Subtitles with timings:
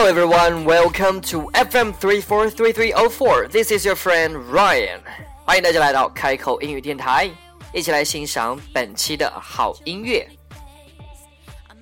[0.00, 4.98] hello everyone welcome to fm three four three three four this is your friend ryan
[5.44, 7.30] 欢迎大家来到开口英语电台
[7.70, 10.26] 一起来欣赏本期的好音乐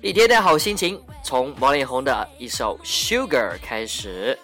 [0.01, 4.37] 一天的好心情从王力宏的一首 sugar 开始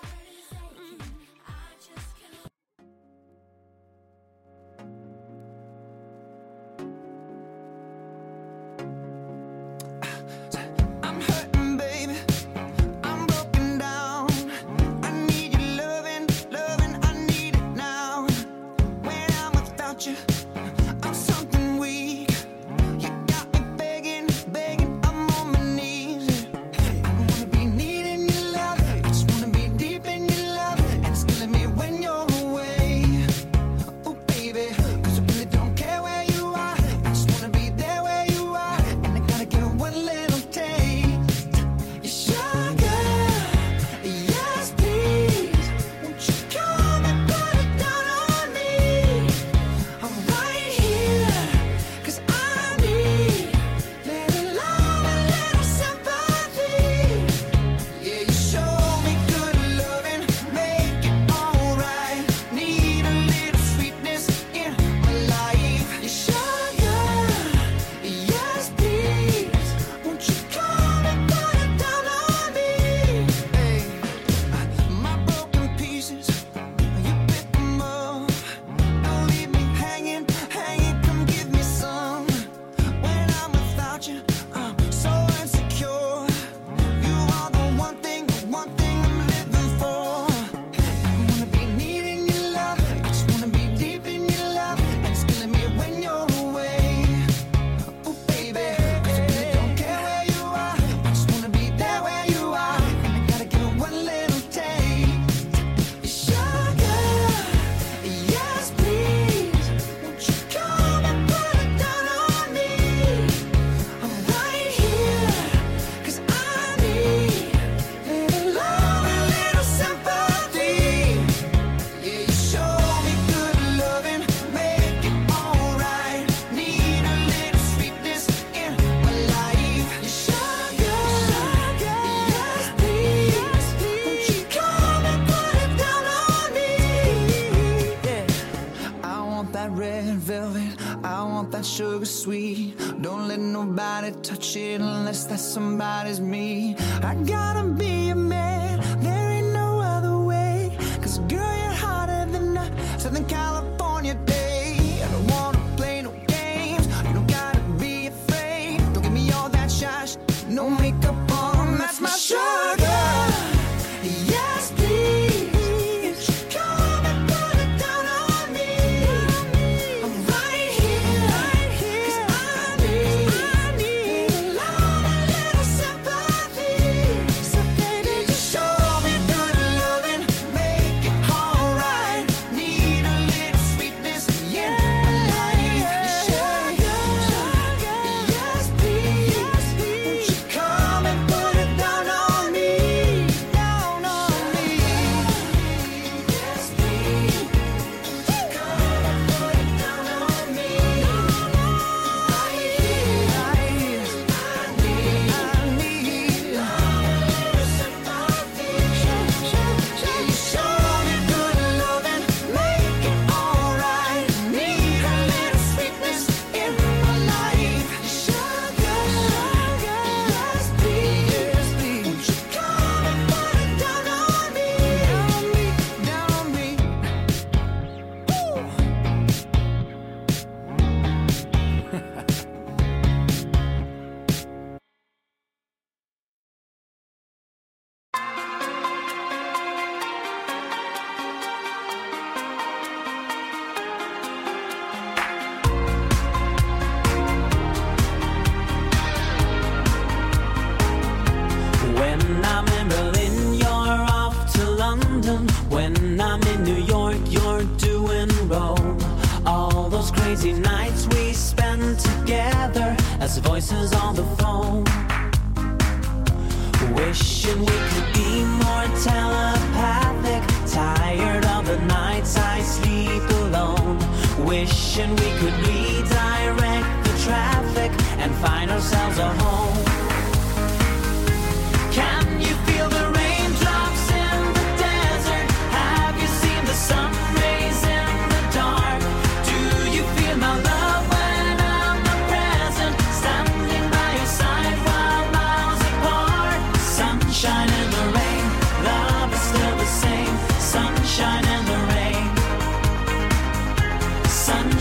[267.45, 270.42] Wishing we could be more telepathic.
[270.68, 274.00] Tired of the nights I sleep alone.
[274.44, 279.94] Wishing we could redirect the traffic and find ourselves a home.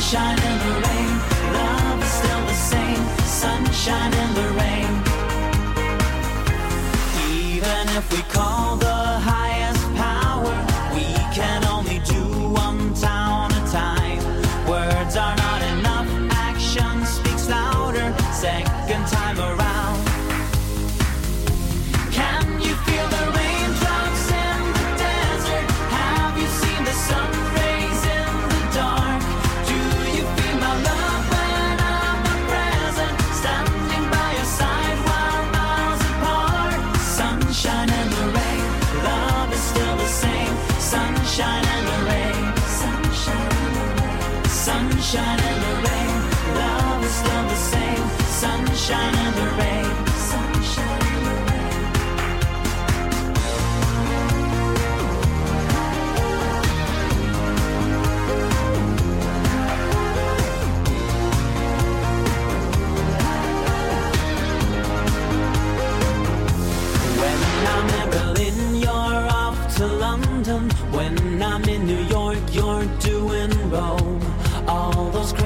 [0.04, 1.12] sunshine in the rain.
[1.54, 4.92] Love is still the same, sunshine in the rain.
[7.32, 8.93] Even if we call the
[45.14, 45.63] shining.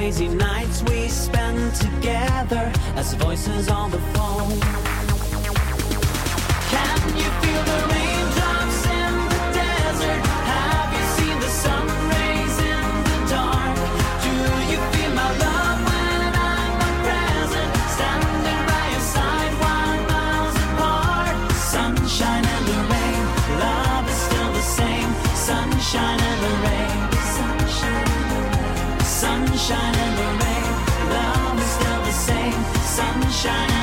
[0.09, 4.59] crazy nights we spend together as voices on the phone.
[6.71, 7.88] Can you feel the
[33.39, 33.78] sunshine.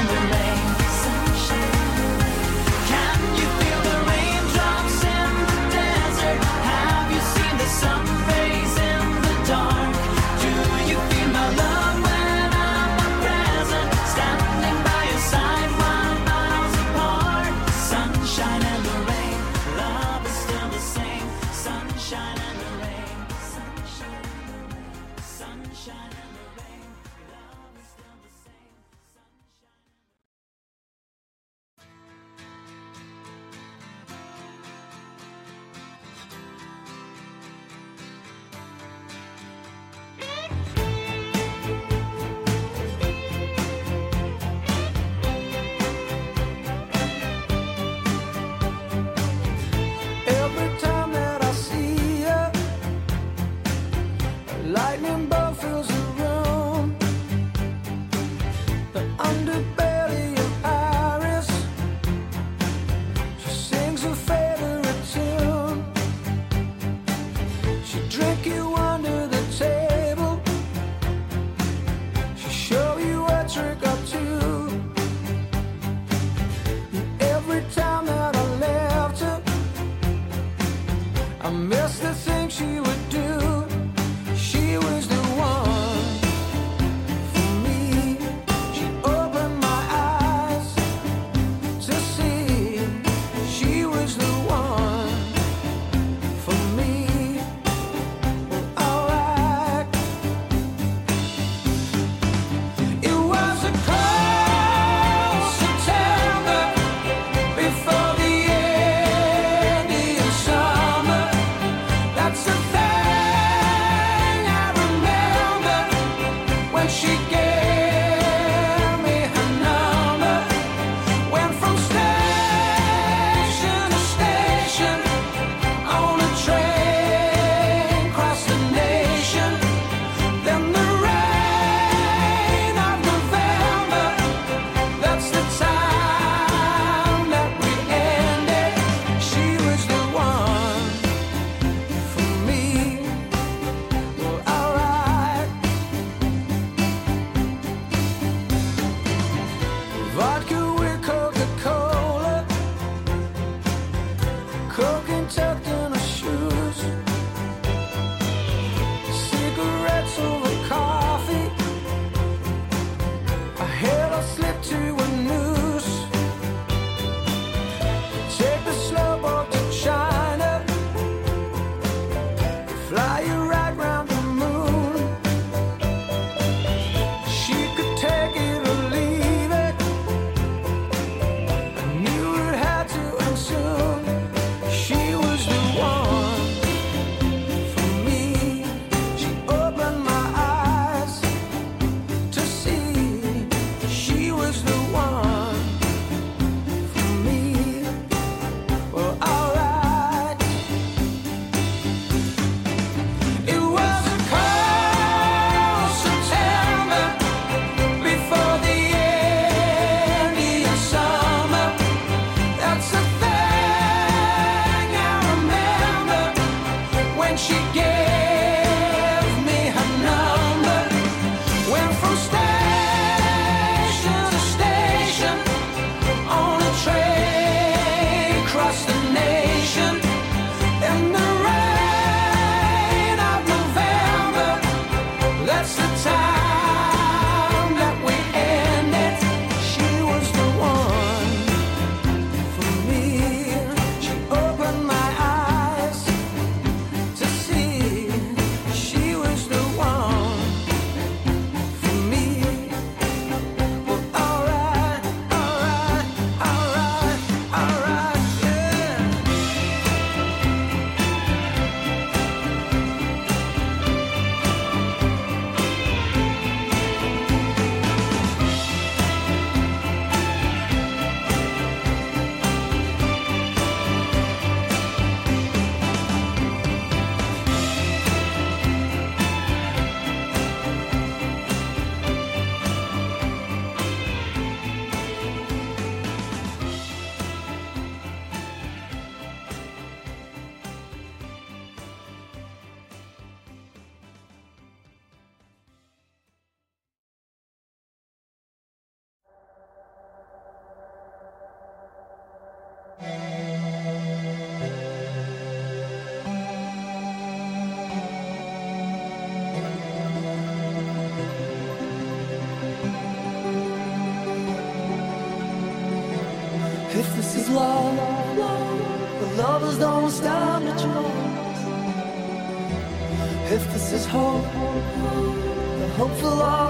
[324.16, 326.65] hope, the hopeful are.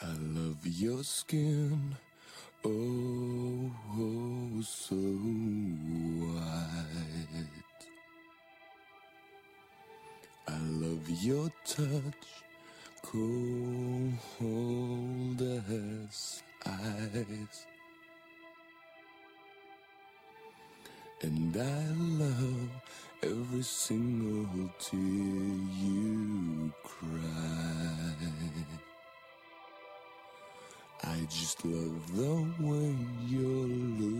[0.00, 1.96] I love your skin,
[2.64, 4.94] oh, oh so
[6.22, 6.68] white.
[10.46, 12.44] I love your touch,
[13.02, 14.22] cold
[15.42, 17.66] as ice.
[21.22, 21.86] And I
[22.22, 22.70] love
[23.24, 27.88] every single tear you cry.
[31.04, 32.96] I just love the way
[33.28, 33.46] you
[34.00, 34.17] look.